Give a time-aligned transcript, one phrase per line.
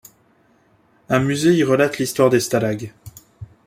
[1.09, 2.91] Un musée y relate l'histoire des Stalag.